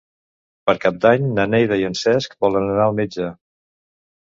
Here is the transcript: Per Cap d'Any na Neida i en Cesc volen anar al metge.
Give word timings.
Per 0.69 0.73
Cap 0.85 0.97
d'Any 1.03 1.27
na 1.35 1.45
Neida 1.51 1.79
i 1.83 1.87
en 1.91 1.99
Cesc 2.01 2.35
volen 2.47 2.69
anar 2.73 2.89
al 2.89 2.99
metge. 3.03 3.31